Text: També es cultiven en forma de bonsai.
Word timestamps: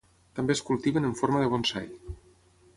També 0.39 0.55
es 0.57 0.63
cultiven 0.69 1.05
en 1.09 1.13
forma 1.21 1.45
de 1.45 1.53
bonsai. 1.53 1.89